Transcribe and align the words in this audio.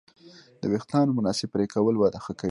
د 0.61 0.63
وېښتیانو 0.71 1.15
مناسب 1.19 1.47
پرېکول 1.53 1.95
وده 1.97 2.19
ښه 2.23 2.31
کوي. 2.37 2.39